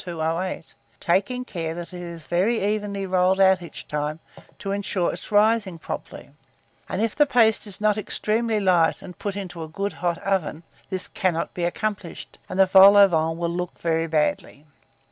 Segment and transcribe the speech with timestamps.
[0.03, 4.19] 1208, taking care that it is very evenly rolled out each time,
[4.57, 6.31] to insure its rising properly;
[6.89, 10.63] and if the paste is not extremely light, and put into a good hot oven,
[10.89, 14.65] this cannot be accomplished, and the vol au vent will look very badly.